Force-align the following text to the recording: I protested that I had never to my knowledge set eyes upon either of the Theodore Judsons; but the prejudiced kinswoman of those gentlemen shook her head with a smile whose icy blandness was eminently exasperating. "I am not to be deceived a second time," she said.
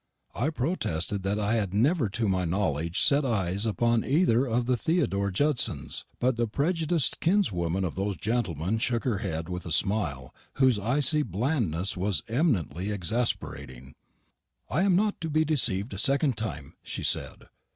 I 0.33 0.49
protested 0.49 1.21
that 1.21 1.39
I 1.39 1.53
had 1.57 1.75
never 1.75 2.09
to 2.09 2.27
my 2.27 2.43
knowledge 2.43 3.03
set 3.03 3.23
eyes 3.23 3.67
upon 3.67 4.03
either 4.03 4.47
of 4.47 4.65
the 4.65 4.75
Theodore 4.75 5.29
Judsons; 5.29 6.05
but 6.19 6.37
the 6.37 6.47
prejudiced 6.47 7.19
kinswoman 7.19 7.83
of 7.85 7.93
those 7.93 8.17
gentlemen 8.17 8.79
shook 8.79 9.03
her 9.03 9.19
head 9.19 9.47
with 9.47 9.63
a 9.67 9.71
smile 9.71 10.33
whose 10.53 10.79
icy 10.79 11.21
blandness 11.21 11.95
was 11.95 12.23
eminently 12.27 12.89
exasperating. 12.91 13.93
"I 14.71 14.81
am 14.81 14.95
not 14.95 15.21
to 15.21 15.29
be 15.29 15.45
deceived 15.45 15.93
a 15.93 15.99
second 15.99 16.35
time," 16.35 16.73
she 16.81 17.03
said. 17.03 17.45